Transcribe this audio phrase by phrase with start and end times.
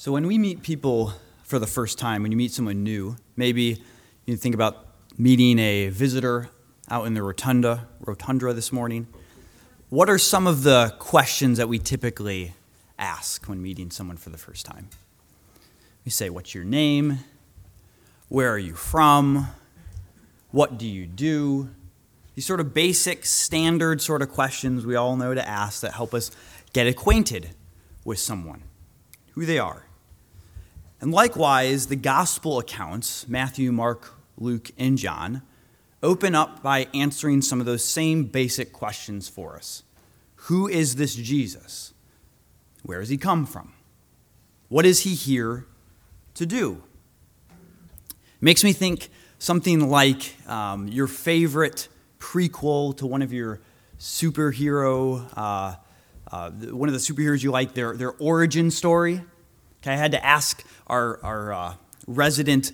[0.00, 3.82] So when we meet people for the first time, when you meet someone new, maybe
[4.26, 4.86] you think about
[5.18, 6.50] meeting a visitor
[6.88, 9.08] out in the rotunda, rotunda this morning.
[9.88, 12.54] What are some of the questions that we typically
[12.96, 14.88] ask when meeting someone for the first time?
[16.04, 17.18] We say, What's your name?
[18.28, 19.48] Where are you from?
[20.52, 21.70] What do you do?
[22.36, 26.14] These sort of basic, standard sort of questions we all know to ask that help
[26.14, 26.30] us
[26.72, 27.50] get acquainted
[28.04, 28.62] with someone,
[29.32, 29.87] who they are.
[31.00, 35.42] And likewise, the gospel accounts, Matthew, Mark, Luke, and John,
[36.02, 39.84] open up by answering some of those same basic questions for us.
[40.42, 41.92] Who is this Jesus?
[42.82, 43.72] Where has he come from?
[44.68, 45.66] What is he here
[46.34, 46.82] to do?
[48.40, 49.08] Makes me think
[49.38, 53.60] something like um, your favorite prequel to one of your
[53.98, 55.74] superhero, uh,
[56.30, 59.22] uh, one of the superheroes you like, their, their origin story.
[59.82, 61.74] Okay, I had to ask our, our uh,
[62.08, 62.72] resident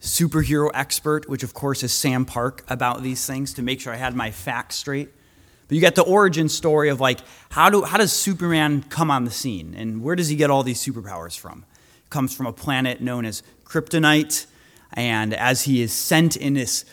[0.00, 3.96] superhero expert, which of course is Sam Park, about these things to make sure I
[3.96, 5.08] had my facts straight.
[5.66, 9.24] But you got the origin story of like how do how does Superman come on
[9.24, 11.64] the scene and where does he get all these superpowers from?
[12.04, 14.44] It comes from a planet known as Kryptonite,
[14.92, 16.84] and as he is sent in this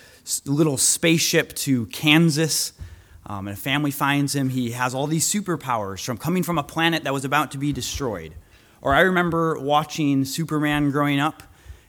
[0.46, 2.72] little spaceship to Kansas,
[3.26, 6.64] um, and a family finds him, he has all these superpowers from coming from a
[6.64, 8.34] planet that was about to be destroyed.
[8.82, 11.44] Or I remember watching Superman growing up,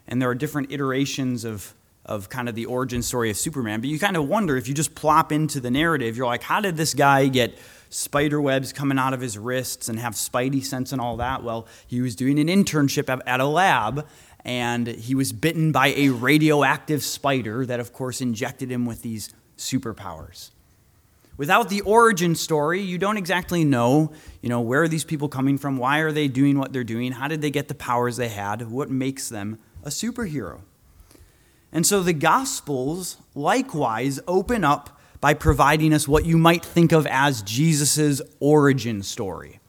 [0.06, 3.80] and there are different iterations of, of kind of the origin story of Superman.
[3.80, 6.60] But you kind of wonder if you just plop into the narrative, you're like, how
[6.60, 10.92] did this guy get spider webs coming out of his wrists and have spidey sense
[10.92, 11.42] and all that?
[11.42, 14.06] Well, he was doing an internship at a lab,
[14.44, 19.32] and he was bitten by a radioactive spider that, of course, injected him with these
[19.56, 20.50] superpowers.
[21.36, 25.56] Without the origin story, you don't exactly know, you know, where are these people coming
[25.56, 25.76] from?
[25.76, 27.12] Why are they doing what they're doing?
[27.12, 28.70] How did they get the powers they had?
[28.70, 30.60] What makes them a superhero?
[31.72, 37.06] And so the Gospels likewise open up by providing us what you might think of
[37.06, 39.60] as Jesus' origin story.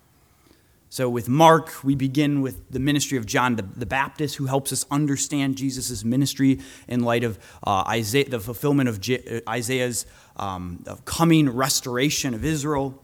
[0.89, 4.85] So, with Mark, we begin with the ministry of John the, Baptist, who helps us
[4.91, 10.05] understand Jesus' ministry in light of uh, Isaiah, the fulfillment of J- uh, Isaiah's
[10.37, 13.01] um, of coming restoration of Israel.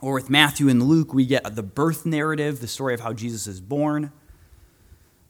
[0.00, 3.46] Or with Matthew and Luke, we get the birth narrative, the story of how Jesus
[3.46, 4.12] is born,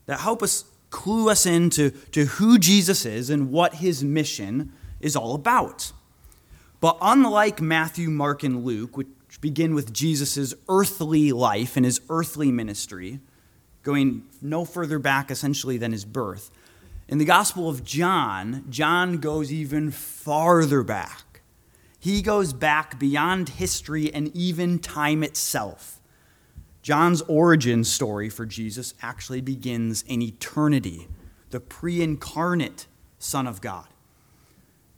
[0.05, 5.15] that help us clue us into to who Jesus is and what his mission is
[5.15, 5.91] all about.
[6.81, 9.07] But unlike Matthew, Mark, and Luke, which
[9.41, 13.19] begin with Jesus' earthly life and his earthly ministry,
[13.83, 16.51] going no further back essentially than his birth.
[17.07, 21.23] In the Gospel of John, John goes even farther back.
[21.99, 25.99] He goes back beyond history and even time itself.
[26.81, 31.09] John's origin story for Jesus actually begins in eternity,
[31.49, 33.87] the pre incarnate Son of God.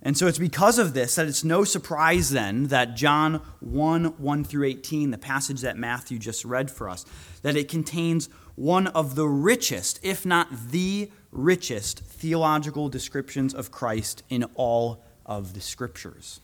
[0.03, 4.43] And so it's because of this that it's no surprise then that John 1 1
[4.43, 7.05] through 18, the passage that Matthew just read for us,
[7.41, 14.23] that it contains one of the richest, if not the richest, theological descriptions of Christ
[14.29, 16.41] in all of the scriptures.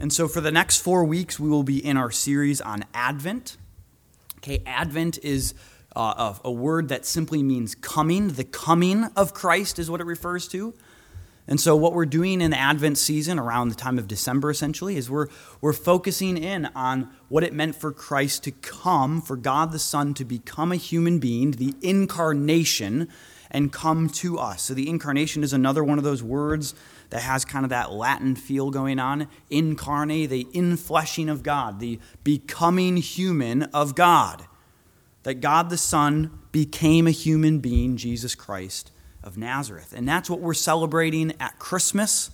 [0.00, 3.58] And so for the next four weeks, we will be in our series on Advent.
[4.38, 5.52] Okay, Advent is
[5.94, 8.28] uh, a, word that simply means coming.
[8.28, 10.72] The coming of Christ is what it refers to.
[11.46, 14.96] And so, what we're doing in the Advent season around the time of December, essentially,
[14.96, 15.26] is we're,
[15.60, 20.14] we're focusing in on what it meant for Christ to come, for God the Son
[20.14, 23.08] to become a human being, the incarnation,
[23.50, 24.62] and come to us.
[24.62, 26.74] So, the incarnation is another one of those words
[27.10, 29.28] that has kind of that Latin feel going on.
[29.50, 34.46] Incarnate, the infleshing of God, the becoming human of God.
[35.24, 38.90] That God the Son became a human being, Jesus Christ
[39.22, 39.92] of Nazareth.
[39.94, 42.30] And that's what we're celebrating at Christmas.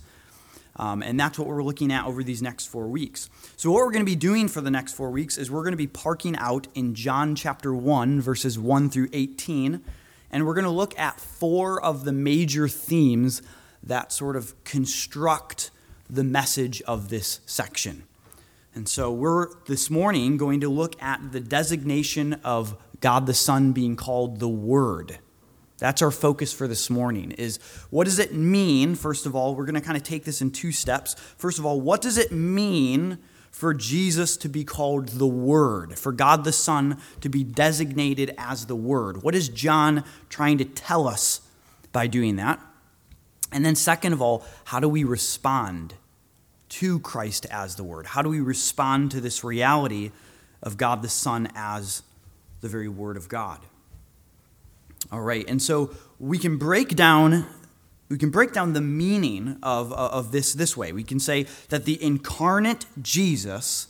[0.77, 3.29] Um, and that's what we're looking at over these next four weeks.
[3.55, 5.73] So, what we're going to be doing for the next four weeks is we're going
[5.73, 9.83] to be parking out in John chapter 1, verses 1 through 18.
[10.31, 13.41] And we're going to look at four of the major themes
[13.83, 15.71] that sort of construct
[16.09, 18.03] the message of this section.
[18.75, 23.71] And so, we're this morning going to look at the designation of God the Son
[23.71, 25.19] being called the Word.
[25.79, 27.57] That's our focus for this morning is
[27.89, 28.95] what does it mean?
[28.95, 31.13] First of all, we're going to kind of take this in two steps.
[31.37, 33.19] First of all, what does it mean
[33.51, 38.65] for Jesus to be called the Word, for God the Son to be designated as
[38.65, 39.23] the Word?
[39.23, 41.41] What is John trying to tell us
[41.91, 42.59] by doing that?
[43.51, 45.95] And then, second of all, how do we respond
[46.69, 48.07] to Christ as the Word?
[48.07, 50.11] How do we respond to this reality
[50.61, 52.03] of God the Son as
[52.61, 53.59] the very Word of God?
[55.11, 57.45] All right, and so we can break down
[58.09, 60.91] we can break down the meaning of, uh, of this this way.
[60.91, 63.87] We can say that the incarnate Jesus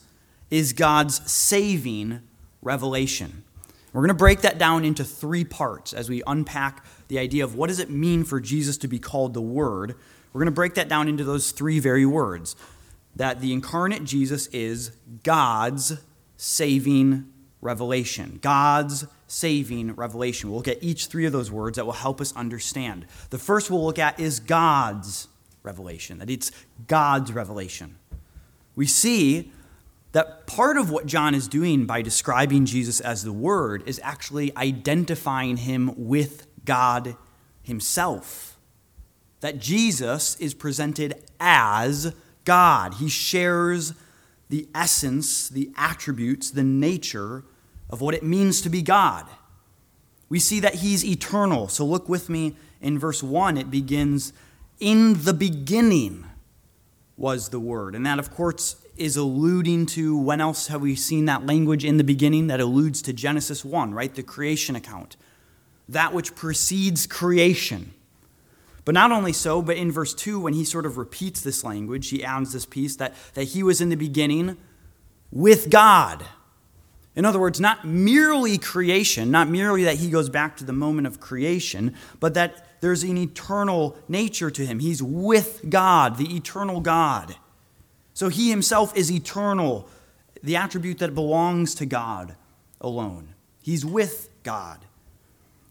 [0.50, 2.22] is God's saving
[2.62, 3.44] revelation.
[3.94, 7.56] We're going to break that down into three parts as we unpack the idea of
[7.56, 9.96] what does it mean for Jesus to be called the Word.
[10.34, 12.56] We're going to break that down into those three very words
[13.16, 14.92] that the incarnate Jesus is
[15.24, 16.00] God's
[16.38, 17.32] saving
[17.62, 18.40] revelation.
[18.42, 20.50] God's saving revelation.
[20.50, 23.06] We'll look at each three of those words that will help us understand.
[23.30, 25.28] The first we'll look at is God's
[25.64, 26.52] revelation, that it's
[26.88, 27.98] God's revelation.
[28.76, 29.52] We see
[30.14, 34.56] that part of what John is doing by describing Jesus as the Word is actually
[34.56, 37.16] identifying him with God
[37.62, 38.58] himself.
[39.42, 42.14] That Jesus is presented as
[42.46, 42.96] God.
[42.96, 43.94] He shares
[44.50, 47.44] the essence, the attributes, the nature
[47.90, 49.26] of what it means to be God.
[50.30, 51.68] We see that he's eternal.
[51.68, 53.58] So look with me in verse 1.
[53.58, 54.34] It begins,
[54.80, 56.26] In the beginning
[57.16, 57.96] was the Word.
[57.96, 61.98] And that, of course, is alluding to when else have we seen that language in
[61.98, 64.14] the beginning that alludes to Genesis 1, right?
[64.14, 65.16] The creation account.
[65.88, 67.94] That which precedes creation.
[68.88, 72.08] But not only so, but in verse 2, when he sort of repeats this language,
[72.08, 74.56] he adds this piece that, that he was in the beginning
[75.30, 76.26] with God.
[77.14, 81.06] In other words, not merely creation, not merely that he goes back to the moment
[81.06, 84.80] of creation, but that there's an eternal nature to him.
[84.80, 87.36] He's with God, the eternal God.
[88.14, 89.90] So he himself is eternal,
[90.42, 92.38] the attribute that belongs to God
[92.80, 93.36] alone.
[93.62, 94.86] He's with God.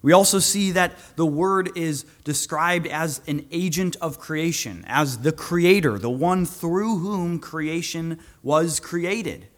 [0.06, 5.32] We also see that the word is described as an agent of creation, as the
[5.32, 9.48] creator, the one through whom creation was created.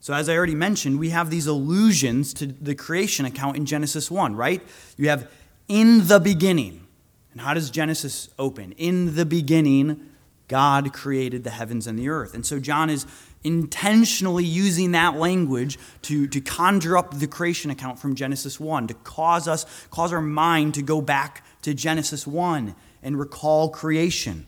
[0.00, 4.10] So, as I already mentioned, we have these allusions to the creation account in Genesis
[4.10, 4.60] 1, right?
[4.96, 5.30] You have
[5.68, 6.88] in the beginning.
[7.30, 8.72] And how does Genesis open?
[8.72, 10.04] In the beginning,
[10.48, 12.34] God created the heavens and the earth.
[12.34, 13.06] And so, John is
[13.42, 18.94] intentionally using that language to, to conjure up the creation account from Genesis 1, to
[18.94, 24.46] cause us, cause our mind to go back to Genesis 1 and recall creation.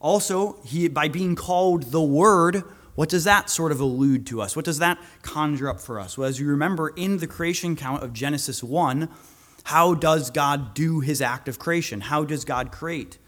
[0.00, 2.62] Also, he, by being called the Word,
[2.94, 4.56] what does that sort of allude to us?
[4.56, 6.16] What does that conjure up for us?
[6.16, 9.08] Well, as you remember in the creation count of Genesis 1,
[9.64, 12.00] how does God do his act of creation?
[12.00, 13.18] How does God create?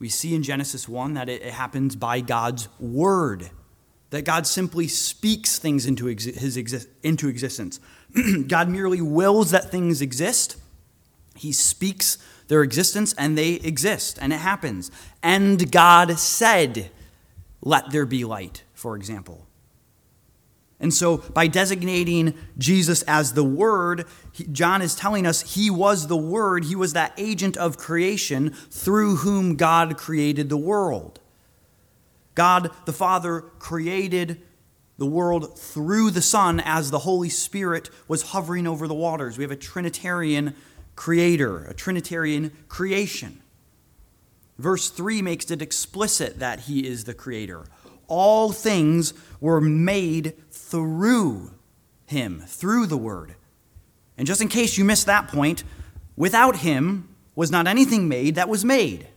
[0.00, 3.50] We see in Genesis 1 that it happens by God's word,
[4.08, 7.78] that God simply speaks things into, his exi- into existence.
[8.48, 10.56] God merely wills that things exist.
[11.36, 12.18] He speaks
[12.48, 14.90] their existence and they exist, and it happens.
[15.22, 16.90] And God said,
[17.60, 19.46] let there be light, for example.
[20.80, 24.06] And so, by designating Jesus as the Word,
[24.50, 26.64] John is telling us he was the Word.
[26.64, 31.20] He was that agent of creation through whom God created the world.
[32.34, 34.40] God the Father created
[34.96, 39.36] the world through the Son as the Holy Spirit was hovering over the waters.
[39.36, 40.54] We have a Trinitarian
[40.96, 43.42] creator, a Trinitarian creation.
[44.58, 47.64] Verse 3 makes it explicit that he is the creator.
[48.08, 50.34] All things were made
[50.70, 51.52] through
[52.06, 53.34] him, through the word.
[54.16, 55.64] And just in case you missed that point,
[56.16, 59.08] without him was not anything made that was made.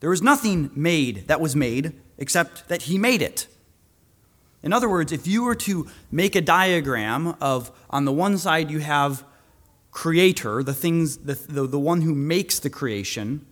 [0.00, 3.46] There was nothing made that was made except that he made it.
[4.62, 8.70] In other words, if you were to make a diagram of, on the one side,
[8.70, 9.24] you have
[9.90, 13.46] creator, the things, the, the, the one who makes the creation,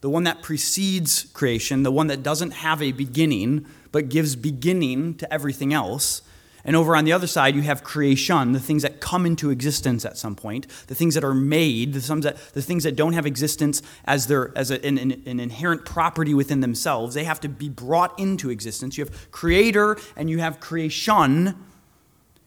[0.00, 5.14] the one that precedes creation, the one that doesn't have a beginning, but gives beginning
[5.16, 6.22] to everything else.
[6.64, 10.04] And over on the other side, you have creation, the things that come into existence
[10.06, 13.12] at some point, the things that are made, the things that, the things that don't
[13.12, 17.14] have existence as, their, as a, an, an inherent property within themselves.
[17.14, 18.96] They have to be brought into existence.
[18.96, 21.54] You have creator and you have creation.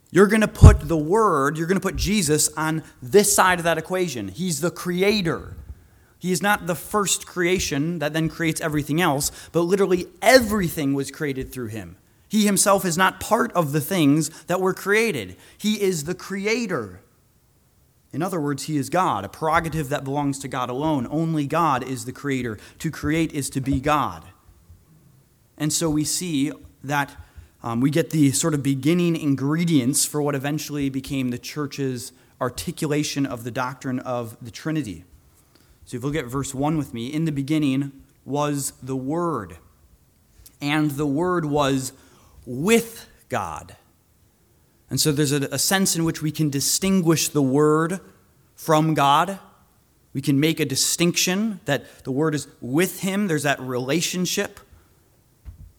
[0.09, 3.65] You're going to put the word, you're going to put Jesus on this side of
[3.65, 4.29] that equation.
[4.29, 5.57] He's the creator.
[6.17, 11.11] He is not the first creation that then creates everything else, but literally everything was
[11.11, 11.97] created through him.
[12.27, 15.37] He himself is not part of the things that were created.
[15.57, 17.01] He is the creator.
[18.11, 21.07] In other words, he is God, a prerogative that belongs to God alone.
[21.09, 22.57] Only God is the creator.
[22.79, 24.23] To create is to be God.
[25.57, 26.51] And so we see
[26.83, 27.15] that
[27.63, 33.25] um, we get the sort of beginning ingredients for what eventually became the church's articulation
[33.25, 35.03] of the doctrine of the Trinity.
[35.85, 37.91] So if you look at verse 1 with me, in the beginning
[38.25, 39.57] was the Word,
[40.61, 41.93] and the Word was
[42.47, 43.75] with God.
[44.89, 47.99] And so there's a, a sense in which we can distinguish the Word
[48.55, 49.37] from God.
[50.13, 53.27] We can make a distinction that the Word is with Him.
[53.27, 54.59] There's that relationship,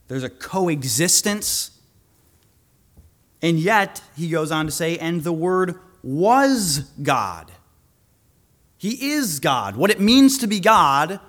[0.07, 1.73] there's a coexistence.
[3.41, 7.53] And yet, he goes on to say, and the Word was God.
[8.77, 9.77] He is God.
[9.77, 11.21] What it means to be God,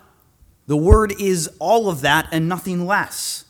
[0.66, 3.46] the Word is all of that and nothing less.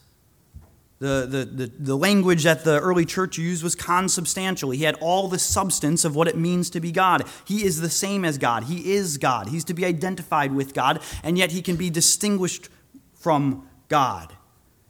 [0.99, 4.71] The, the, the, the, language that the early church used was consubstantial.
[4.71, 7.25] He had all the substance of what it means to be God.
[7.45, 8.65] He is the same as God.
[8.65, 9.47] He is God.
[9.47, 12.67] He's to be identified with God, and yet he can be distinguished
[13.13, 14.33] from God.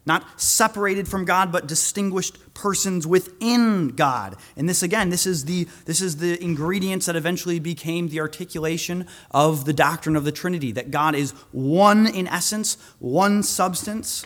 [0.08, 4.36] Not separated from God, but distinguished persons within God.
[4.58, 9.06] And this again, this is the this is the ingredients that eventually became the articulation
[9.30, 14.26] of the doctrine of the Trinity, that God is one in essence, one substance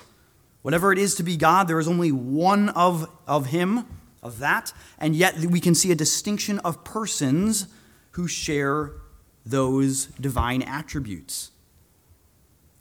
[0.64, 3.86] Whatever it is to be God, there is only one of, of Him,
[4.24, 7.68] of that, and yet we can see a distinction of persons
[8.12, 8.94] who share
[9.46, 11.52] those divine attributes.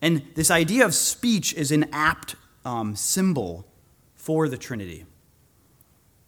[0.01, 3.67] And this idea of speech is an apt um, symbol
[4.15, 5.05] for the Trinity.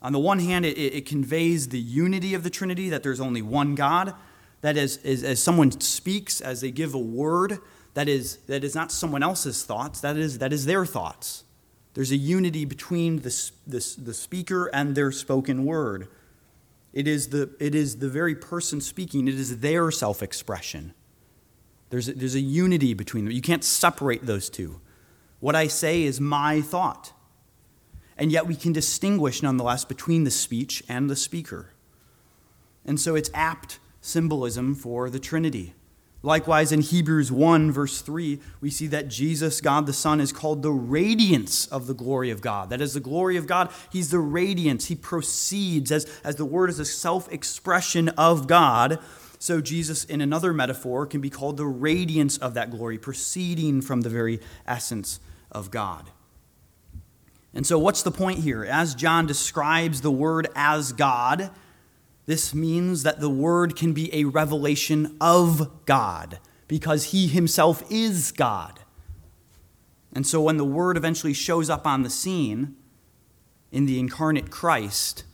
[0.02, 3.40] On the one hand, it, it, conveys the unity of the Trinity, that there's only
[3.40, 4.14] one God.
[4.60, 7.58] That is, as, as someone speaks, as they give a word,
[7.94, 11.43] that is, that is not someone else's thoughts, that is, that is their thoughts.
[11.94, 16.08] There's a unity between the, the, the speaker and their spoken word.
[16.92, 20.94] It is, the, it is the very person speaking, it is their self expression.
[21.90, 23.32] There's there's a unity between them.
[23.32, 24.80] You can't separate those two.
[25.38, 27.12] What I say is my thought.
[28.16, 31.70] And yet we can distinguish, nonetheless, between the speech and the speaker.
[32.84, 35.74] And so it's apt symbolism for the Trinity.
[36.24, 40.62] Likewise, in Hebrews 1, verse 3, we see that Jesus, God the Son, is called
[40.62, 42.70] the radiance of the glory of God.
[42.70, 43.70] That is the glory of God.
[43.92, 44.86] He's the radiance.
[44.86, 49.00] He proceeds, as, as the word is a self expression of God.
[49.38, 54.00] So, Jesus, in another metaphor, can be called the radiance of that glory, proceeding from
[54.00, 55.20] the very essence
[55.52, 56.08] of God.
[57.52, 58.64] And so, what's the point here?
[58.64, 61.50] As John describes the word as God,
[62.26, 66.38] this means that the Word can be a revelation of God
[66.68, 68.80] because He Himself is God.
[70.12, 72.76] And so when the Word eventually shows up on the scene
[73.72, 75.24] in the incarnate Christ,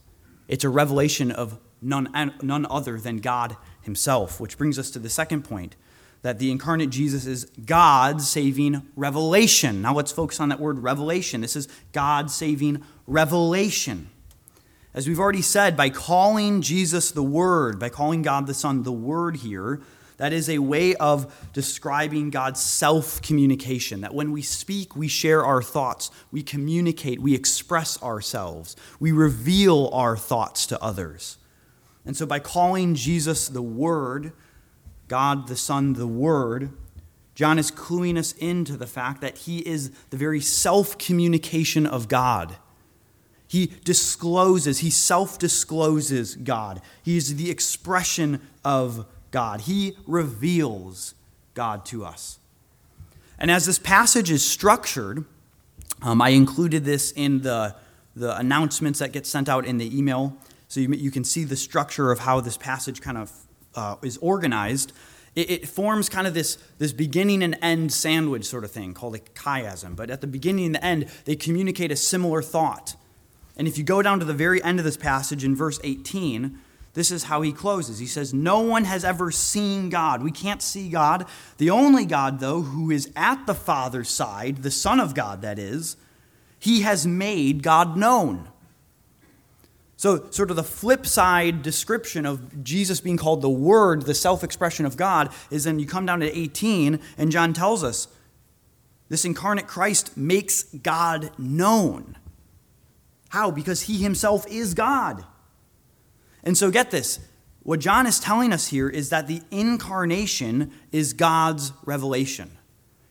[0.48, 2.08] it's a revelation of none,
[2.42, 5.76] none other than God Himself, which brings us to the second point
[6.22, 9.80] that the incarnate Jesus is God's saving revelation.
[9.80, 11.40] Now let's focus on that word revelation.
[11.40, 14.10] This is God saving revelation.
[14.92, 18.90] As we've already said, by calling Jesus the Word, by calling God the Son the
[18.92, 19.80] Word here,
[20.16, 24.00] that is a way of describing God's self communication.
[24.00, 29.88] That when we speak, we share our thoughts, we communicate, we express ourselves, we reveal
[29.92, 31.38] our thoughts to others.
[32.04, 34.32] And so, by calling Jesus the Word,
[35.06, 36.70] God the Son the Word,
[37.34, 42.08] John is cluing us into the fact that he is the very self communication of
[42.08, 42.56] God.
[43.50, 46.80] He discloses, he self discloses God.
[47.02, 49.62] He is the expression of God.
[49.62, 51.16] He reveals
[51.54, 52.38] God to us.
[53.40, 55.24] And as this passage is structured,
[56.00, 57.74] um, I included this in the,
[58.14, 60.36] the announcements that get sent out in the email.
[60.68, 63.32] So you, you can see the structure of how this passage kind of
[63.74, 64.92] uh, is organized.
[65.34, 69.16] It, it, forms kind of this, this beginning and end sandwich sort of thing called
[69.16, 69.96] a chiasm.
[69.96, 72.94] But at the beginning and the end, they communicate a similar thought.
[73.56, 76.58] And if you go down to the very end of this passage in verse 18,
[76.92, 77.98] this is how he closes.
[77.98, 80.22] He says, No one has ever seen God.
[80.22, 81.26] We can't see God.
[81.58, 85.58] The only God, though, who is at the Father's side, the Son of God, that
[85.58, 85.96] is,
[86.58, 88.48] he has made God known.
[89.96, 94.42] So, sort of the flip side description of Jesus being called the Word, the self
[94.42, 98.08] expression of God, is then you come down to 18, and John tells us
[99.10, 102.16] this incarnate Christ makes God known.
[103.30, 103.50] How?
[103.50, 105.24] Because he himself is God.
[106.44, 107.20] And so get this.
[107.62, 112.50] What John is telling us here is that the incarnation is God's revelation.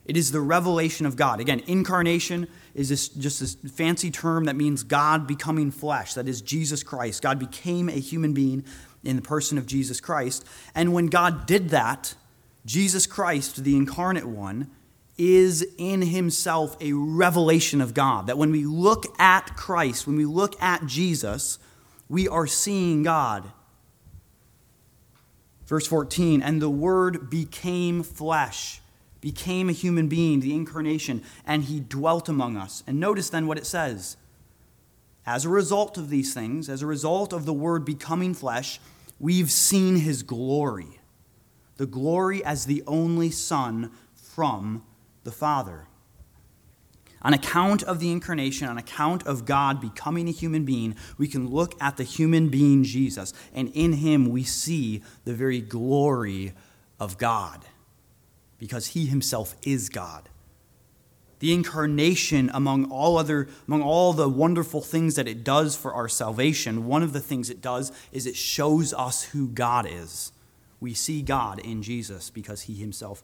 [0.04, 1.40] It is the revelation of God.
[1.40, 6.14] Again, incarnation is this, just this fancy term that means God becoming flesh.
[6.14, 7.22] That is Jesus Christ.
[7.22, 8.64] God became a human being
[9.04, 10.44] in the person of Jesus Christ.
[10.74, 12.14] And when God did that,
[12.66, 14.70] Jesus Christ, the incarnate one,
[15.20, 18.26] is in himself a revelation of God.
[18.26, 21.58] That when we look at Christ, when we look at Jesus,
[22.08, 23.52] we are seeing God.
[25.66, 28.80] Verse 14, and the Word became flesh,
[29.20, 32.82] became a human being, the incarnation, and he dwelt among us.
[32.86, 34.16] And notice then what it says.
[35.26, 38.80] As a result of these things, as a result of the Word becoming flesh,
[39.18, 40.98] we've seen his glory.
[41.80, 44.84] the glory as the only Son from
[45.30, 45.86] the Father.
[47.22, 51.48] On account of the incarnation, on account of God becoming a human being, we can
[51.48, 56.52] look at the human being Jesus, and in him we see the very glory
[56.98, 57.64] of God,
[58.58, 60.28] because he himself is God.
[61.38, 66.08] The incarnation among all other among all the wonderful things that it does for our
[66.08, 70.32] salvation one of the things it does is it shows us who god is.
[70.80, 73.22] We see god in jesus because he himself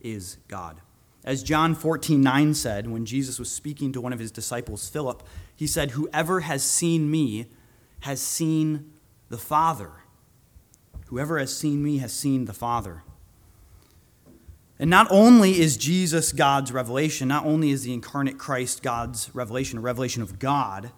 [0.00, 0.80] is god
[1.24, 5.22] as john 14 9 said when jesus was speaking to one of his disciples philip
[5.54, 7.46] he said whoever has seen me
[8.00, 8.92] has seen
[9.28, 9.90] the father
[11.06, 13.02] whoever has seen me has seen the father
[14.78, 19.78] and not only is Jesus God's revelation, not only is the incarnate Christ God's revelation,
[19.78, 20.92] a revelation of God,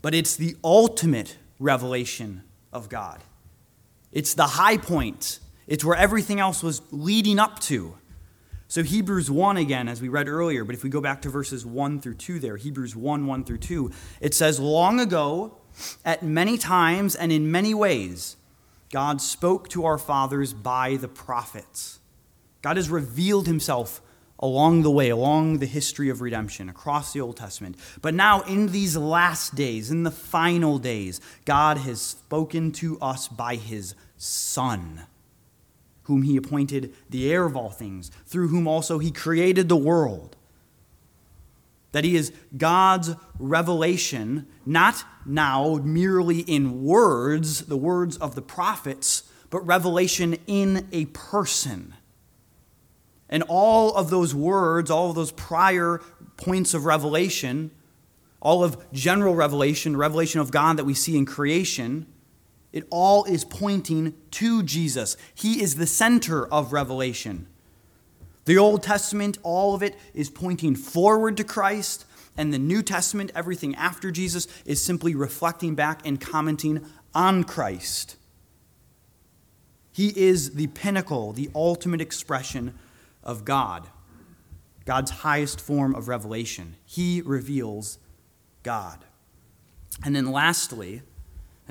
[0.00, 3.22] but it's the ultimate revelation of God.
[4.10, 7.96] It's the high point, it's where everything else was leading up to.
[8.72, 11.66] So, Hebrews 1 again, as we read earlier, but if we go back to verses
[11.66, 13.90] 1 through 2 there, Hebrews 1 1 through 2,
[14.22, 15.58] it says, Long ago,
[16.06, 18.38] at many times and in many ways,
[18.90, 22.00] God spoke to our fathers by the prophets.
[22.62, 24.00] God has revealed himself
[24.38, 27.76] along the way, along the history of redemption, across the Old Testament.
[28.00, 33.28] But now, in these last days, in the final days, God has spoken to us
[33.28, 35.02] by his Son,
[36.04, 40.36] whom he appointed the heir of all things, through whom also he created the world.
[41.92, 49.24] That he is God's revelation, not now merely in words, the words of the prophets,
[49.50, 51.94] but revelation in a person
[53.32, 56.02] and all of those words, all of those prior
[56.36, 57.70] points of revelation,
[58.42, 62.06] all of general revelation, revelation of God that we see in creation,
[62.72, 65.16] it all is pointing to Jesus.
[65.34, 67.46] He is the center of revelation.
[68.44, 72.04] The Old Testament, all of it is pointing forward to Christ,
[72.36, 78.16] and the New Testament, everything after Jesus, is simply reflecting back and commenting on Christ.
[79.92, 82.74] He is the pinnacle, the ultimate expression
[83.22, 83.86] of God,
[84.86, 86.76] God's highest form of revelation.
[86.84, 87.98] He reveals
[88.62, 89.04] God.
[90.02, 91.02] And then lastly,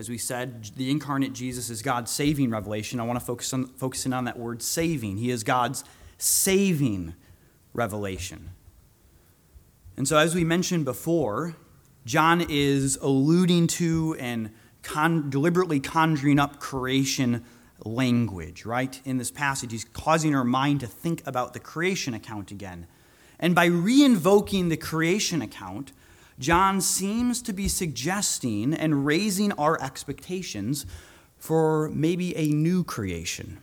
[0.02, 3.00] as we said, the incarnate Jesus is God's saving revelation.
[3.00, 5.18] I want to focus on focusing on that word saving.
[5.18, 5.84] He is God's
[6.18, 7.14] saving
[7.72, 8.50] revelation.
[9.96, 11.56] And so, as we mentioned before,
[12.04, 14.50] John is alluding to and
[14.82, 17.46] con- deliberately conjuring up creation
[17.86, 19.00] language, right?
[19.06, 22.88] In this passage, he's causing our mind to think about the creation account again.
[23.40, 25.92] And by reinvoking the creation account,
[26.42, 30.86] John seems to be suggesting and raising our expectations
[31.38, 33.60] for maybe a new creation.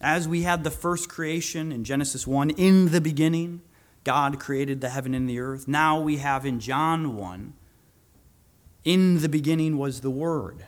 [0.00, 3.62] As we had the first creation in Genesis 1, in the beginning,
[4.02, 5.68] God created the heaven and the earth.
[5.68, 7.52] Now we have in John 1,
[8.84, 10.64] in the beginning was the Word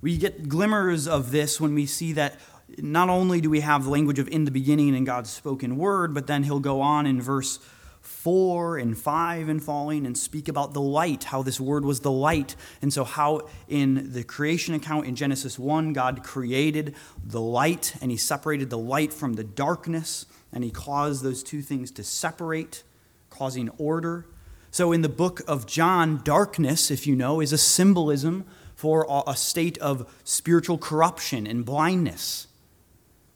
[0.00, 2.38] we get glimmers of this when we see that
[2.78, 6.14] not only do we have the language of in the beginning in God's spoken word,
[6.14, 7.58] but then he'll go on in verse
[8.00, 12.10] 4 and 5 and following and speak about the light, how this word was the
[12.10, 12.56] light.
[12.80, 18.10] And so, how in the creation account in Genesis 1, God created the light and
[18.10, 22.82] he separated the light from the darkness and he caused those two things to separate,
[23.30, 24.26] causing order.
[24.70, 29.34] So, in the book of John, darkness, if you know, is a symbolism for a
[29.34, 32.46] state of spiritual corruption and blindness.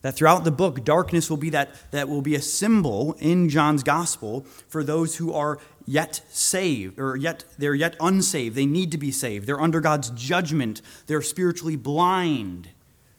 [0.03, 3.83] That throughout the book, darkness will be that, that will be a symbol in John's
[3.83, 8.55] gospel for those who are yet saved, or yet they're yet unsaved.
[8.55, 9.47] They need to be saved.
[9.47, 10.81] They're under God's judgment.
[11.07, 12.69] They're spiritually blind.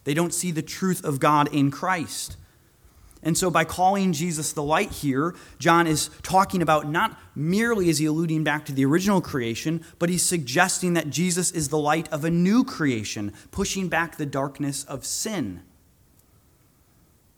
[0.04, 2.36] They don't see the truth of God in Christ.
[3.22, 7.96] And so, by calling Jesus the light here, John is talking about not merely is
[7.96, 12.12] he alluding back to the original creation, but he's suggesting that Jesus is the light
[12.12, 15.62] of a new creation, pushing back the darkness of sin.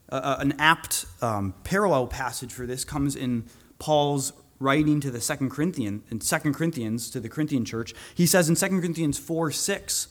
[0.08, 3.44] Uh, an apt um, parallel passage for this comes in
[3.78, 7.94] Paul's writing to the Second Corinthians, in Second Corinthians to the Corinthian church.
[8.14, 10.08] He says in 2 Corinthians 4 6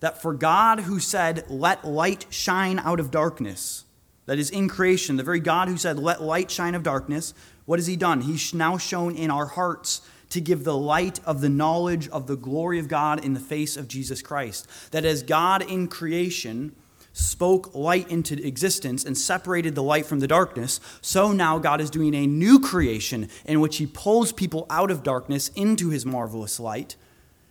[0.00, 3.84] that for God who said, Let light shine out of darkness,
[4.26, 7.78] that is in creation, the very God who said, Let light shine of darkness, what
[7.78, 8.22] has he done?
[8.22, 12.36] He's now shown in our hearts to give the light of the knowledge of the
[12.36, 14.66] glory of God in the face of Jesus Christ.
[14.90, 16.74] That as God in creation
[17.16, 21.90] spoke light into existence and separated the light from the darkness, so now God is
[21.90, 26.60] doing a new creation in which he pulls people out of darkness into his marvelous
[26.60, 26.96] light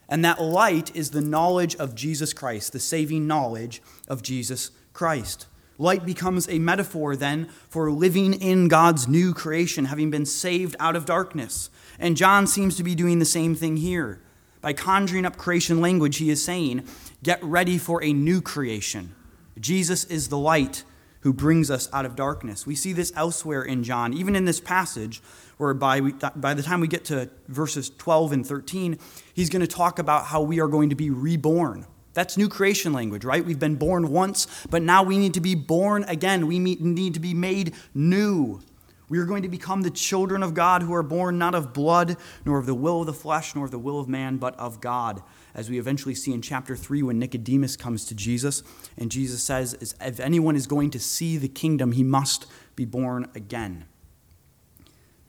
[0.08, 5.48] And that light is the knowledge of Jesus Christ, the saving knowledge of Jesus Christ.
[5.78, 10.96] Light becomes a metaphor then for living in God's new creation, having been saved out
[10.96, 11.70] of darkness.
[12.00, 14.22] And John seems to be doing the same thing here.
[14.62, 16.88] By conjuring up creation language, he is saying,
[17.24, 19.16] Get ready for a new creation.
[19.60, 20.84] Jesus is the light
[21.22, 22.68] who brings us out of darkness.
[22.68, 25.24] We see this elsewhere in John, even in this passage,
[25.58, 29.00] where by, by the time we get to verses 12 and 13,
[29.34, 31.88] he's going to talk about how we are going to be reborn.
[32.14, 33.44] That's new creation language, right?
[33.44, 36.48] We've been born once, but now we need to be born again.
[36.48, 38.62] We need to be made new.
[39.08, 42.18] We are going to become the children of God who are born not of blood,
[42.44, 44.82] nor of the will of the flesh, nor of the will of man, but of
[44.82, 45.22] God.
[45.54, 48.64] As we eventually see in chapter 3 when Nicodemus comes to Jesus,
[48.98, 53.30] and Jesus says, If anyone is going to see the kingdom, he must be born
[53.36, 53.86] again.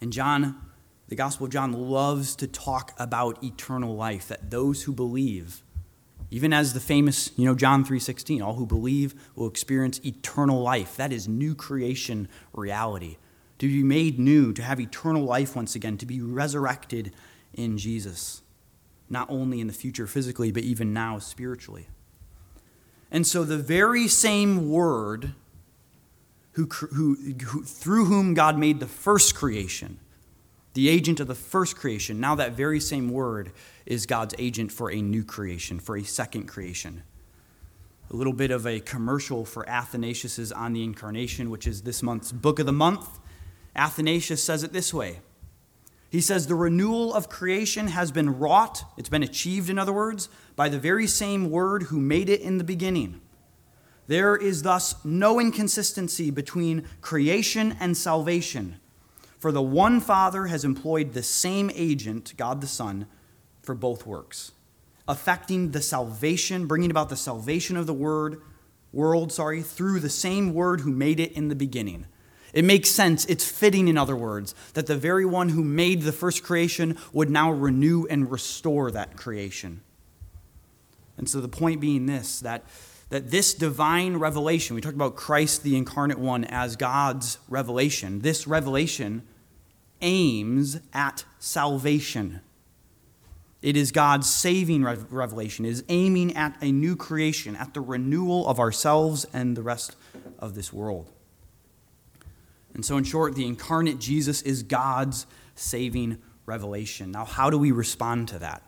[0.00, 0.56] And John,
[1.08, 5.62] the Gospel of John, loves to talk about eternal life, that those who believe,
[6.30, 10.96] even as the famous, you know, John 3:16, all who believe will experience eternal life.
[10.96, 13.18] That is new creation reality
[13.58, 17.12] to be made new, to have eternal life once again, to be resurrected
[17.54, 18.42] in Jesus,
[19.08, 21.88] not only in the future physically, but even now spiritually.
[23.10, 25.32] And so the very same word
[26.52, 29.98] who, who, who, through whom God made the first creation,
[30.74, 33.52] the agent of the first creation, now that very same word
[33.84, 37.02] is God's agent for a new creation, for a second creation.
[38.10, 42.32] A little bit of a commercial for Athanasius' On the Incarnation, which is this month's
[42.32, 43.18] book of the month.
[43.76, 45.20] Athanasius says it this way
[46.10, 50.28] He says, The renewal of creation has been wrought, it's been achieved, in other words,
[50.56, 53.20] by the very same word who made it in the beginning.
[54.08, 58.80] There is thus no inconsistency between creation and salvation,
[59.38, 63.06] for the one Father has employed the same agent, God the Son,
[63.62, 64.52] for both works,
[65.08, 68.40] affecting the salvation, bringing about the salvation of the word,
[68.92, 72.06] world, sorry, through the same word who made it in the beginning.
[72.56, 73.26] It makes sense.
[73.26, 77.28] It's fitting, in other words, that the very one who made the first creation would
[77.28, 79.82] now renew and restore that creation.
[81.18, 82.64] And so the point being this that,
[83.10, 88.46] that this divine revelation, we talked about Christ, the incarnate one, as God's revelation, this
[88.46, 89.22] revelation
[90.00, 92.40] aims at salvation.
[93.60, 95.66] It is God's saving revelation.
[95.66, 99.94] It is aiming at a new creation, at the renewal of ourselves and the rest
[100.38, 101.12] of this world.
[102.76, 107.10] And so, in short, the incarnate Jesus is God's saving revelation.
[107.10, 108.62] Now, how do we respond to that?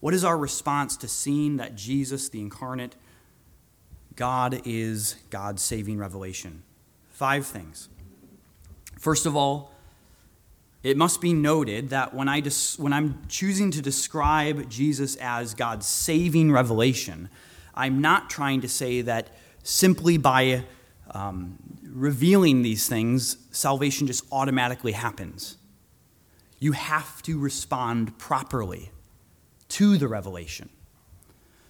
[0.00, 2.96] What is our response to seeing that Jesus, the incarnate
[4.16, 6.64] God, is God's saving revelation?
[7.10, 7.88] Five things.
[8.98, 9.70] First of all,
[10.82, 15.54] it must be noted that when, I des- when I'm choosing to describe Jesus as
[15.54, 17.28] God's saving revelation,
[17.72, 19.28] I'm not trying to say that
[19.62, 20.64] simply by
[21.12, 21.58] um,
[21.92, 25.56] revealing these things, salvation just automatically happens.
[26.58, 28.90] You have to respond properly
[29.68, 30.68] to the revelation.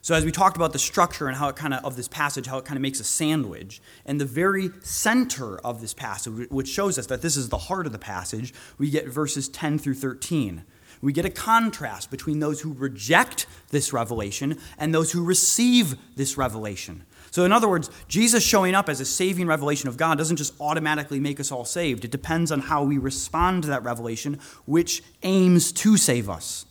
[0.05, 2.47] So, as we talked about the structure and how it kind of, of this passage,
[2.47, 6.67] how it kind of makes a sandwich, and the very center of this passage, which
[6.67, 9.95] shows us that this is the heart of the passage, we get verses 10 through
[9.95, 10.65] 13.
[11.01, 16.37] We get a contrast between those who reject this revelation and those who receive this
[16.37, 17.05] revelation.
[17.33, 20.53] So, in other words, Jesus showing up as a saving revelation of God doesn't just
[20.61, 22.05] automatically make us all saved.
[22.05, 26.67] It depends on how we respond to that revelation, which aims to save us.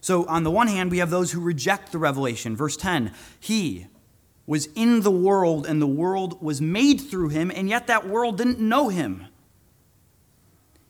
[0.00, 2.56] So, on the one hand, we have those who reject the revelation.
[2.56, 3.86] Verse 10 He
[4.48, 8.36] was in the world, and the world was made through him, and yet that world
[8.36, 9.26] didn't know him.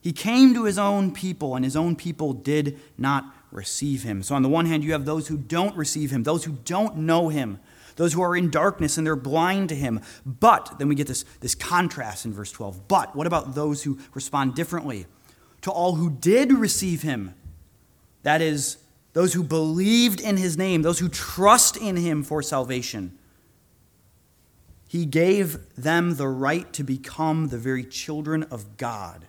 [0.01, 4.23] He came to his own people, and his own people did not receive him.
[4.23, 6.97] So, on the one hand, you have those who don't receive him, those who don't
[6.97, 7.61] know him,
[7.99, 10.01] those who are in darkness and they're blind to him.
[10.25, 12.89] But, then we get this, this contrast in verse 12.
[12.89, 15.07] But, what about those who respond differently?
[15.63, 17.35] To all who did receive him,
[18.23, 18.79] that is,
[19.15, 23.19] those who believed in his name, those who trust in him for salvation.
[24.87, 29.27] He gave them the right to become the very children of God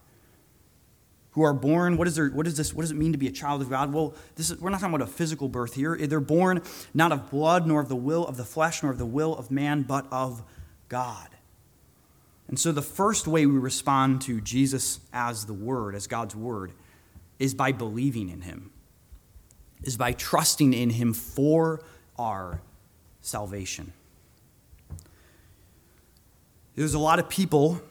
[1.40, 1.96] who are born.
[1.96, 3.94] What, is what, is this, what does it mean to be a child of God?
[3.94, 5.96] Well, this is, we're not talking about a physical birth here.
[5.96, 6.62] They're born
[6.94, 9.50] not of blood, nor of the will of the flesh, nor of the will of
[9.50, 10.44] man, but of
[10.90, 11.30] God.
[12.50, 16.74] And so the first way we respond to Jesus as the Word, as God's Word,
[17.38, 18.72] is by believing in Him,
[19.84, 21.82] is by trusting in Him for
[22.18, 22.60] our
[23.22, 23.94] salvation.
[26.76, 27.82] There's a lot of people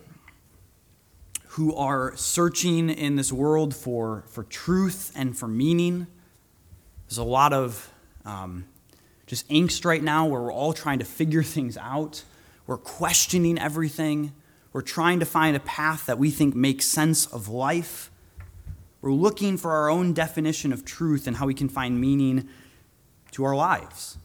[1.52, 6.06] who are searching in this world for, for truth and for meaning.
[7.08, 7.90] There's a lot of
[8.24, 8.66] um,
[9.26, 12.22] just angst right now where we're all trying to figure things out.
[12.66, 14.34] We're questioning everything.
[14.72, 18.10] We're trying to find a path that we think makes sense of life.
[19.00, 22.48] We're looking for our own definition of truth and how we can find meaning
[23.32, 24.18] to our lives.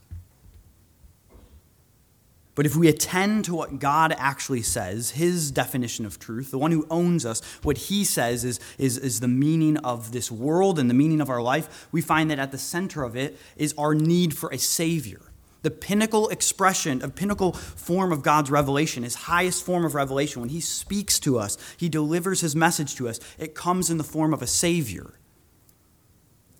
[2.55, 6.71] But if we attend to what God actually says, his definition of truth, the one
[6.71, 10.87] who owns us, what he says is, is, is the meaning of this world and
[10.89, 13.95] the meaning of our life, we find that at the center of it is our
[13.95, 15.21] need for a Savior.
[15.63, 20.49] The pinnacle expression, a pinnacle form of God's revelation, his highest form of revelation, when
[20.49, 24.33] he speaks to us, he delivers his message to us, it comes in the form
[24.33, 25.13] of a Savior.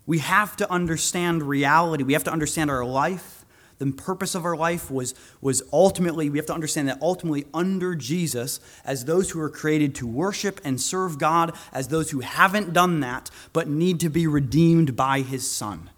[0.06, 2.04] We have to understand reality.
[2.04, 3.43] We have to understand our life
[3.80, 7.96] the purpose of our life was, was ultimately, we have to understand that ultimately under
[7.96, 12.74] Jesus, as those who are created to worship and serve God, as those who haven't
[12.74, 15.90] done that, but need to be redeemed by his Son.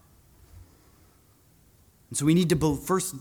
[2.09, 3.15] And so we need to, be, first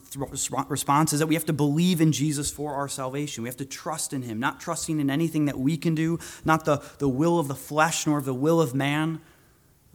[0.68, 3.42] response is that we have to believe in Jesus for our salvation.
[3.42, 6.64] We have to trust in him, not trusting in anything that we can do, not
[6.64, 9.20] the, the will of the flesh nor the will of man,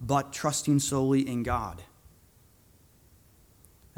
[0.02, 1.84] but trusting solely in God.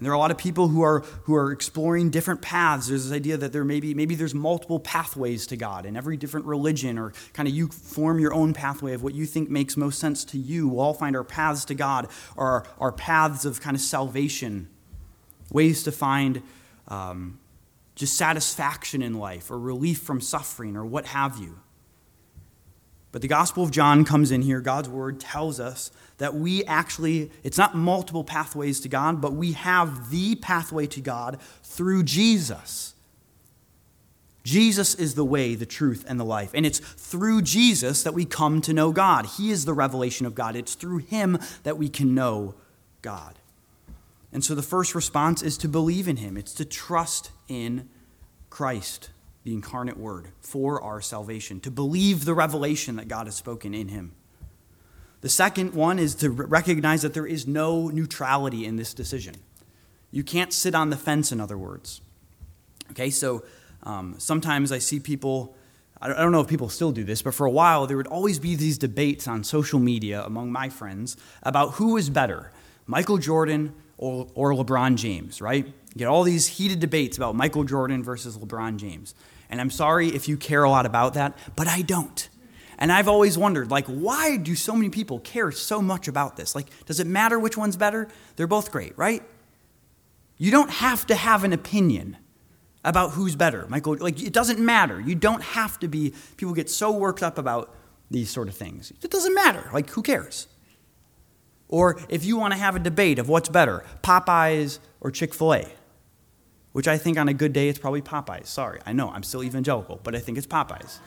[0.02, 2.88] And there are a lot of people who are, who are exploring different paths.
[2.88, 6.18] There's this idea that there may be, maybe there's multiple pathways to God in every
[6.18, 9.78] different religion, or kind of you form your own pathway of what you think makes
[9.78, 10.68] most sense to you.
[10.68, 14.70] We'll all find our paths to God, our, our paths of kind of salvation,
[15.52, 16.42] ways to find
[16.88, 17.38] um,
[17.94, 21.60] just satisfaction in life, or relief from suffering, or what have you.
[23.12, 24.62] But the Gospel of John comes in here.
[24.62, 29.54] God's word tells us that we actually, it's not multiple pathways to God, but we
[29.54, 32.94] have the pathway to God through Jesus.
[34.44, 36.52] Jesus is the way, the truth, and the life.
[36.54, 39.26] And it's through Jesus that we come to know God.
[39.26, 40.56] He is the revelation of God.
[40.56, 42.54] It's through Him that we can know
[43.02, 43.40] God.
[44.32, 47.90] And so the first response is to believe in Him, it's to trust in
[48.52, 49.10] Christ
[49.44, 53.88] the incarnate word for our salvation, to believe the revelation that God has spoken in
[53.88, 54.12] him.
[55.22, 59.36] The second one is to recognize that there is no neutrality in this decision.
[60.12, 62.02] You can't sit on the fence, in other words.
[62.92, 63.44] Okay, so
[63.84, 65.56] um, sometimes I see people,
[66.02, 68.40] I don't know if people still do this, but for a while there would always
[68.40, 72.52] be these debates on social media among my friends about who is better,
[72.86, 75.66] Michael Jordan or, or LeBron James, right?
[75.66, 79.14] You get all these heated debates about Michael Jordan versus LeBron James.
[79.50, 82.28] And I'm sorry if you care a lot about that, but I don't.
[82.82, 86.56] And I've always wondered, like, why do so many people care so much about this?
[86.56, 88.08] Like, does it matter which one's better?
[88.36, 89.22] They're both great, right?
[90.38, 92.18] You don't have to have an opinion
[92.84, 93.68] about who's better.
[93.70, 95.00] Michael, like, it doesn't matter.
[95.00, 97.72] You don't have to be, people get so worked up about
[98.10, 98.92] these sort of things.
[99.04, 99.70] It doesn't matter.
[99.72, 100.48] Like, who cares?
[101.68, 105.54] Or if you want to have a debate of what's better, Popeyes or Chick fil
[105.54, 105.68] A,
[106.72, 108.48] which I think on a good day it's probably Popeyes.
[108.48, 110.98] Sorry, I know I'm still evangelical, but I think it's Popeyes.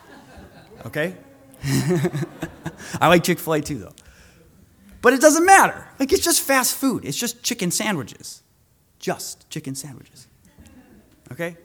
[0.86, 1.16] Okay?
[3.00, 3.94] I like Chick fil A too, though.
[5.00, 5.86] But it doesn't matter.
[5.98, 8.42] Like, it's just fast food, it's just chicken sandwiches.
[8.98, 10.28] Just chicken sandwiches.
[11.30, 11.56] Okay?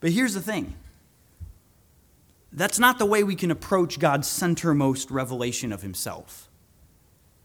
[0.00, 0.74] But here's the thing
[2.52, 6.48] that's not the way we can approach God's centermost revelation of Himself.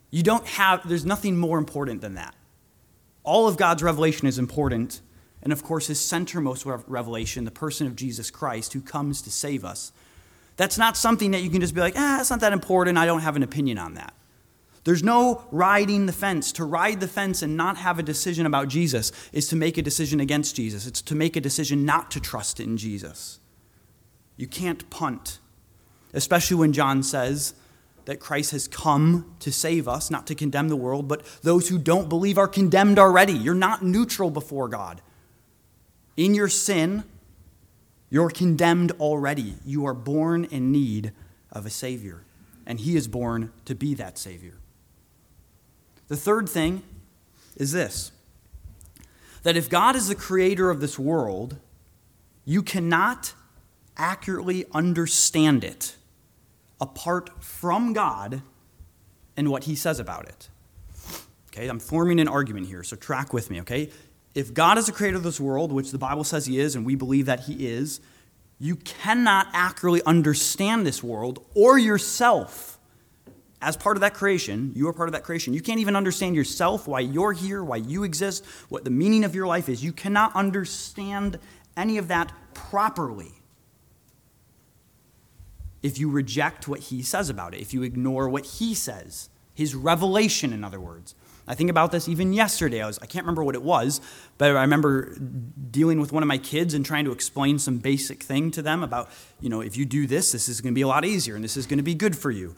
[0.09, 2.35] You don't have, there's nothing more important than that.
[3.23, 5.01] All of God's revelation is important
[5.43, 9.65] and of course, his centermost revelation, the person of Jesus Christ who comes to save
[9.65, 9.91] us.
[10.61, 12.95] That's not something that you can just be like, ah, it's not that important.
[12.95, 14.13] I don't have an opinion on that.
[14.83, 16.51] There's no riding the fence.
[16.51, 19.81] To ride the fence and not have a decision about Jesus is to make a
[19.81, 20.85] decision against Jesus.
[20.85, 23.39] It's to make a decision not to trust in Jesus.
[24.37, 25.39] You can't punt,
[26.13, 27.55] especially when John says
[28.05, 31.79] that Christ has come to save us, not to condemn the world, but those who
[31.79, 33.33] don't believe are condemned already.
[33.33, 35.01] You're not neutral before God.
[36.15, 37.03] In your sin,
[38.11, 39.55] you're condemned already.
[39.65, 41.13] You are born in need
[41.51, 42.25] of a Savior,
[42.67, 44.59] and He is born to be that Savior.
[46.09, 46.83] The third thing
[47.55, 48.11] is this
[49.43, 51.57] that if God is the creator of this world,
[52.45, 53.33] you cannot
[53.97, 55.95] accurately understand it
[56.79, 58.43] apart from God
[59.37, 60.49] and what He says about it.
[61.47, 63.89] Okay, I'm forming an argument here, so track with me, okay?
[64.33, 66.85] If God is the creator of this world, which the Bible says he is, and
[66.85, 67.99] we believe that he is,
[68.59, 72.79] you cannot accurately understand this world or yourself
[73.61, 74.71] as part of that creation.
[74.75, 75.53] You are part of that creation.
[75.53, 79.35] You can't even understand yourself, why you're here, why you exist, what the meaning of
[79.35, 79.83] your life is.
[79.83, 81.39] You cannot understand
[81.75, 83.33] any of that properly
[85.83, 89.73] if you reject what he says about it, if you ignore what he says, his
[89.75, 91.15] revelation, in other words.
[91.51, 92.81] I think about this even yesterday.
[92.81, 93.99] I was I can't remember what it was,
[94.37, 95.17] but I remember
[95.69, 98.83] dealing with one of my kids and trying to explain some basic thing to them
[98.83, 99.09] about,
[99.41, 101.43] you know, if you do this, this is going to be a lot easier and
[101.43, 102.55] this is going to be good for you.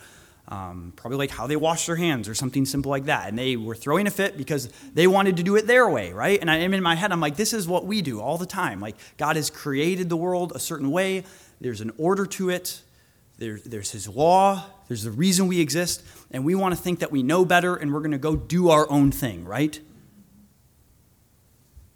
[0.47, 3.29] Um, probably like how they wash their hands or something simple like that.
[3.29, 6.39] And they were throwing a fit because they wanted to do it their way, right?
[6.39, 8.79] And I'm in my head, I'm like, this is what we do all the time.
[8.79, 11.23] Like, God has created the world a certain way,
[11.60, 12.84] there's an order to it,
[13.38, 17.12] there, there's His law, there's the reason we exist, and we want to think that
[17.12, 19.80] we know better and we're going to go do our own thing, right?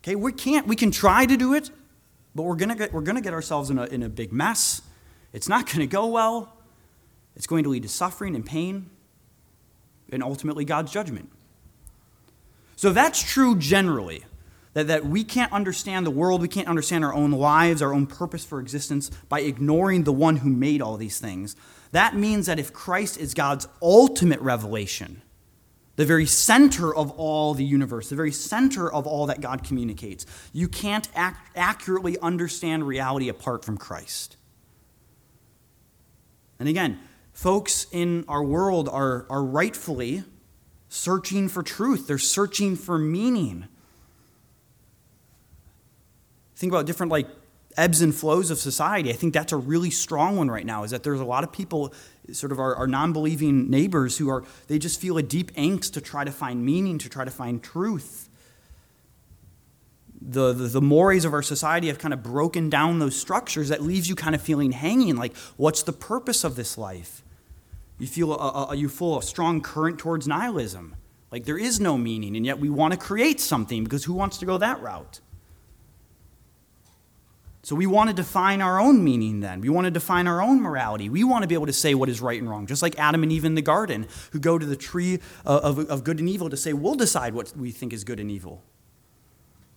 [0.03, 1.69] Okay, we can't, we can try to do it,
[2.33, 4.31] but we're going to get, we're going to get ourselves in a, in a big
[4.31, 4.81] mess.
[5.33, 6.53] It's not going to go well.
[7.35, 8.89] It's going to lead to suffering and pain
[10.11, 11.29] and ultimately God's judgment.
[12.75, 14.23] So that's true generally.
[14.77, 18.05] That, that we can't understand the world, we can't understand our own lives, our own
[18.05, 21.55] purpose for existence by ignoring the one who made all these things.
[21.93, 25.23] That means that if Christ is God's ultimate revelation,
[25.95, 30.27] the very center of all the universe, the very center of all that God communicates,
[30.53, 34.37] you can't ac- accurately understand reality apart from Christ.
[36.59, 36.99] And again,
[37.33, 40.23] folks in our world are, are rightfully
[40.87, 43.69] searching for truth, they're searching for meaning.
[46.57, 47.27] Think about different like
[47.77, 49.09] ebbs and flows of society.
[49.09, 51.51] I think that's a really strong one right now, is that there's a lot of
[51.51, 51.93] people,
[52.31, 55.93] sort of our, our non believing neighbors, who are, they just feel a deep angst
[55.93, 58.25] to try to find meaning, to try to find truth
[60.19, 63.83] the, the, the, mores of our society have kind of broken down those structures that
[63.83, 67.23] leaves you kind of feeling hanging like what's the purpose of this life
[67.99, 70.95] you feel a, a, you feel a strong current towards nihilism.
[71.31, 74.37] Like there is no meaning, and yet we want to create something because who wants
[74.37, 75.19] to go that route?
[77.67, 79.59] So we want to define our own meaning then.
[79.59, 81.09] We want to define our own morality.
[81.09, 83.23] We want to be able to say what is right and wrong, just like Adam
[83.23, 86.29] and Eve in the garden, who go to the tree of, of, of good and
[86.29, 88.63] evil to say, we'll decide what we think is good and evil.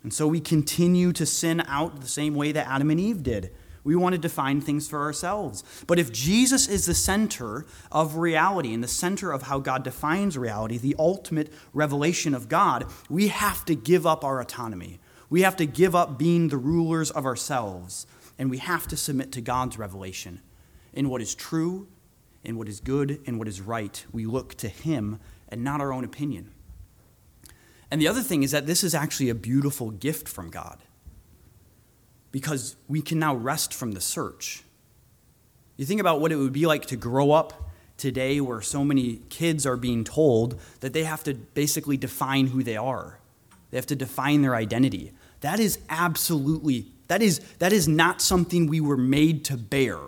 [0.04, 3.50] And so we continue to sin out the same way that Adam and Eve did.
[3.82, 5.64] We want to define things for ourselves.
[5.88, 10.38] But if Jesus is the center of reality and the center of how God defines
[10.38, 15.00] reality, the ultimate revelation of God, we have to give up our autonomy.
[15.30, 18.06] We have to give up being the rulers of ourselves,
[18.38, 20.40] and we have to submit to God's revelation.
[20.92, 21.86] In what is true,
[22.42, 25.92] in what is good, in what is right, we look to Him and not our
[25.92, 26.52] own opinion.
[27.90, 30.78] And the other thing is that this is actually a beautiful gift from God
[32.32, 34.62] because we can now rest from the search.
[35.76, 39.20] You think about what it would be like to grow up today where so many
[39.28, 43.18] kids are being told that they have to basically define who they are.
[43.70, 45.12] They have to define their identity.
[45.40, 49.98] That is absolutely that is that is not something we were made to bear.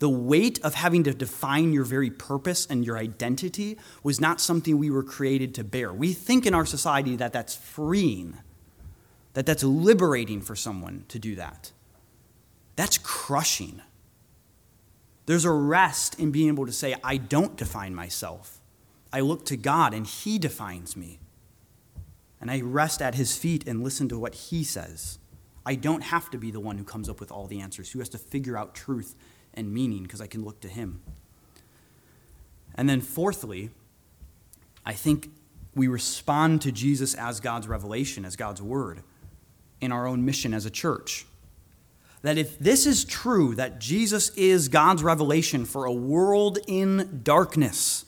[0.00, 4.78] The weight of having to define your very purpose and your identity was not something
[4.78, 5.92] we were created to bear.
[5.92, 8.38] We think in our society that that's freeing
[9.34, 11.72] that that's liberating for someone to do that.
[12.76, 13.82] That's crushing.
[15.26, 18.60] There's a rest in being able to say, I don't define myself.
[19.12, 21.20] I look to God and He defines me.
[22.40, 25.18] And I rest at His feet and listen to what He says.
[25.66, 27.98] I don't have to be the one who comes up with all the answers, who
[27.98, 29.14] has to figure out truth
[29.52, 31.02] and meaning, because I can look to Him.
[32.74, 33.70] And then, fourthly,
[34.86, 35.30] I think
[35.74, 39.02] we respond to Jesus as God's revelation, as God's word
[39.80, 41.26] in our own mission as a church.
[42.22, 48.04] That if this is true, that Jesus is God's revelation for a world in darkness,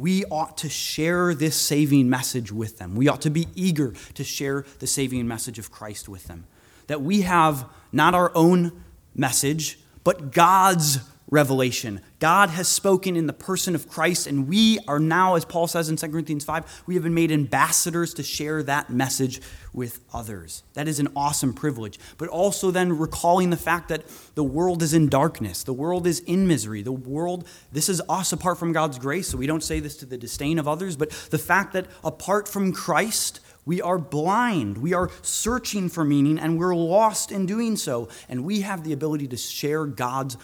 [0.00, 2.96] we ought to share this saving message with them.
[2.96, 6.46] We ought to be eager to share the saving message of Christ with them.
[6.86, 8.82] That we have not our own
[9.14, 12.00] message, but God's revelation.
[12.18, 15.88] God has spoken in the person of Christ, and we are now, as Paul says
[15.88, 19.40] in 2 Corinthians 5, we have been made ambassadors to share that message
[19.72, 20.64] with others.
[20.74, 21.98] That is an awesome privilege.
[22.18, 24.02] But also then recalling the fact that
[24.34, 26.82] the world is in darkness, the world is in misery.
[26.82, 30.06] The world, this is us apart from God's grace, so we don't say this to
[30.06, 34.78] the disdain of others, but the fact that apart from Christ, we are blind.
[34.78, 38.08] We are searching for meaning, and we're lost in doing so.
[38.28, 40.36] And we have the ability to share God's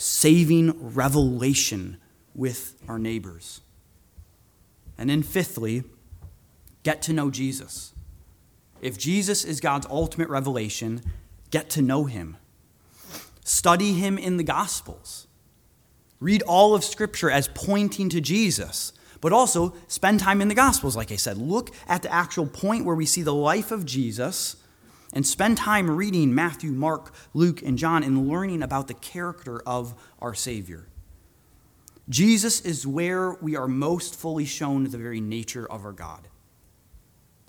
[0.00, 1.98] saving revelation
[2.34, 3.60] with our neighbors.
[4.96, 5.84] And then, fifthly,
[6.82, 7.92] get to know Jesus.
[8.80, 11.02] If Jesus is God's ultimate revelation,
[11.50, 12.38] get to know him.
[13.44, 15.26] Study him in the Gospels.
[16.18, 20.96] Read all of Scripture as pointing to Jesus, but also spend time in the Gospels,
[20.96, 21.36] like I said.
[21.36, 24.56] Look at the actual point where we see the life of Jesus
[25.12, 29.94] and spend time reading Matthew, Mark, Luke, and John and learning about the character of
[30.20, 30.86] our Savior.
[32.08, 36.28] Jesus is where we are most fully shown the very nature of our God.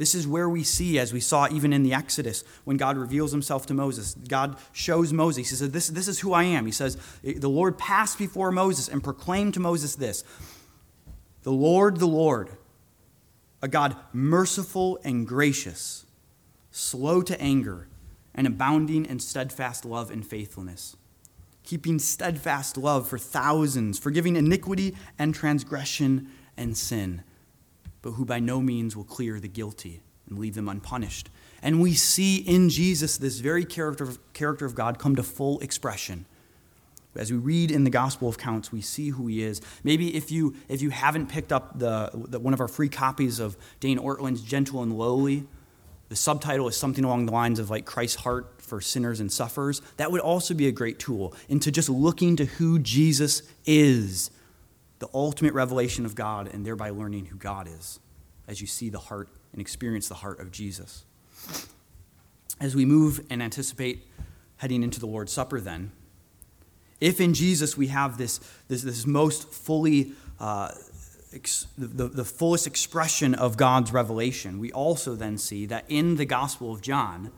[0.02, 3.32] This is where we see, as we saw even in the Exodus, when God reveals
[3.32, 4.16] himself to Moses.
[4.16, 5.50] God shows Moses.
[5.50, 6.66] He says, This, this is who I am.
[6.66, 10.24] He says, The Lord passed before Moses and proclaimed to Moses this
[11.44, 12.50] The Lord, the Lord,
[13.62, 16.04] a God merciful and gracious,
[16.72, 17.88] slow to anger,
[18.34, 20.96] and abounding in steadfast love and faithfulness,
[21.64, 27.24] keeping steadfast love for thousands, forgiving iniquity and transgression and sin
[28.02, 31.30] but who by no means will clear the guilty and leave them unpunished.
[31.62, 35.60] And we see in Jesus this very character of, character of God come to full
[35.60, 36.26] expression.
[37.16, 39.62] As we read in the Gospel of Counts, we see who he is.
[39.84, 43.40] Maybe if you, if you haven't picked up the, the, one of our free copies
[43.40, 45.46] of Dane Ortlund's Gentle and Lowly,
[46.12, 49.82] the subtitle is something along the lines of like Christ's heart for sinners and sufferers.
[49.96, 54.30] That would also be a great tool into just looking to who Jesus is
[55.00, 58.02] the ultimate revelation of God and thereby learning who God is
[58.46, 61.06] as you see the heart and experience the heart of Jesus.
[62.60, 64.06] As we move and anticipate
[64.58, 65.94] heading into the Lord's Supper, then,
[67.00, 70.72] if in Jesus we have this, this, this most fully, uh,
[71.34, 76.26] ex, the, the fullest expression of God's revelation, we also then see that in the
[76.26, 77.32] Gospel of John,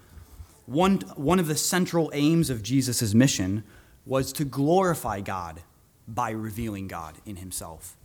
[0.65, 3.63] one, one of the central aims of Jesus' mission
[4.05, 5.61] was to glorify God
[6.07, 7.97] by revealing God in himself.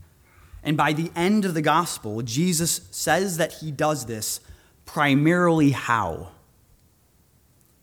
[0.62, 4.40] And by the end of the gospel, Jesus says that he does this
[4.84, 6.32] primarily how?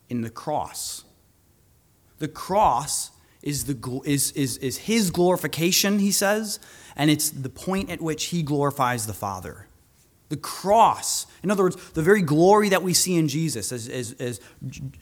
[0.10, 1.04] In the cross.
[2.20, 3.12] The cross
[3.46, 6.60] is, the, is, is, is his glorification, he says,
[6.96, 9.68] and it's the point at which he glorifies the Father.
[10.30, 14.14] The cross, in other words, the very glory that we see in Jesus, as, as,
[14.14, 14.40] as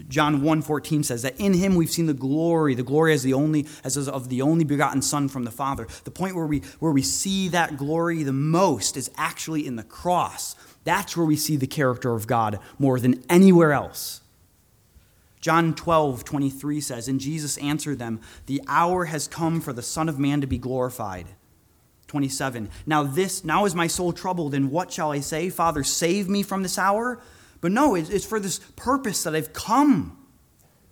[0.10, 3.66] John 1.14 says, that in him we've seen the glory, the glory as the only,
[3.86, 5.88] as of the only begotten Son from the Father.
[6.04, 9.84] The point where we, where we see that glory the most is actually in the
[9.84, 10.58] cross.
[10.84, 14.20] That's where we see the character of God more than anywhere else.
[15.44, 20.08] John 12, 23 says, And Jesus answered them, The hour has come for the Son
[20.08, 21.28] of Man to be glorified.
[22.08, 22.70] 27.
[22.86, 25.50] Now this now is my soul troubled, and what shall I say?
[25.50, 27.22] Father, save me from this hour?
[27.60, 30.18] But no, it's for this purpose that I've come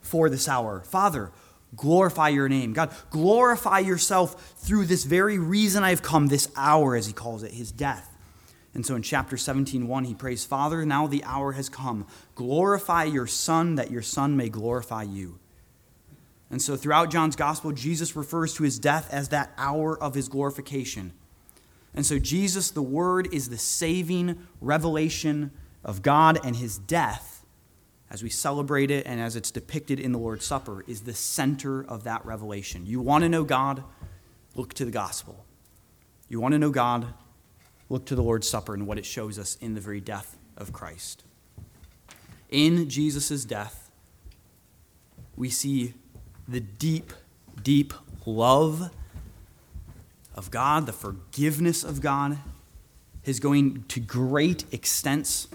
[0.01, 0.81] for this hour.
[0.81, 1.31] Father,
[1.73, 2.73] glorify your name.
[2.73, 7.53] God, glorify yourself through this very reason I've come, this hour, as he calls it,
[7.53, 8.10] his death.
[8.73, 12.07] And so in chapter 17, 1, he prays, Father, now the hour has come.
[12.35, 15.39] Glorify your Son, that your Son may glorify you.
[16.49, 20.29] And so throughout John's gospel, Jesus refers to his death as that hour of his
[20.29, 21.13] glorification.
[21.93, 25.51] And so Jesus, the Word, is the saving revelation
[25.83, 27.43] of God, and his death,
[28.09, 31.83] as we celebrate it and as it's depicted in the Lord's Supper, is the center
[31.83, 32.85] of that revelation.
[32.85, 33.83] You want to know God?
[34.55, 35.45] Look to the gospel.
[36.29, 37.13] You want to know God?
[37.91, 40.71] Look to the Lord's Supper and what it shows us in the very death of
[40.71, 41.25] Christ.
[42.47, 43.91] In Jesus' death,
[45.35, 45.95] we see
[46.47, 47.11] the deep,
[47.61, 47.93] deep
[48.25, 48.91] love
[50.33, 52.37] of God, the forgiveness of God,
[53.23, 55.49] His going to great extents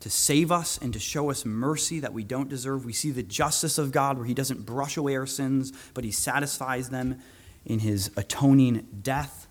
[0.00, 2.86] to save us and to show us mercy that we don't deserve.
[2.86, 6.12] We see the justice of God where He doesn't brush away our sins, but He
[6.12, 7.18] satisfies them
[7.66, 9.48] in His atoning death.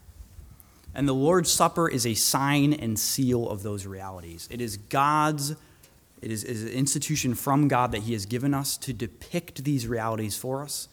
[0.95, 4.47] And the Lord's Supper is a sign and seal of those realities.
[4.51, 5.55] It is God's
[6.23, 9.87] it is, is, an institution from God that He has given us to depict these
[9.87, 10.87] realities for us.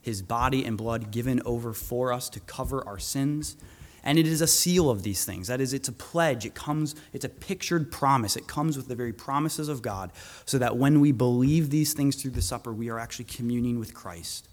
[0.00, 3.56] His body and blood given over for us to cover our sins.
[4.04, 5.48] And it is a seal of these things.
[5.48, 6.46] That is, it's a pledge.
[6.46, 8.36] It comes, it's a pictured promise.
[8.36, 10.12] It comes with the very promises of God,
[10.44, 13.92] so that when we believe these things through the supper, we are actually communing with
[13.92, 14.48] Christ.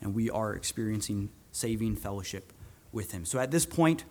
[0.00, 2.54] And we are experiencing saving fellowship
[2.92, 3.26] with Him.
[3.26, 4.04] So at this point,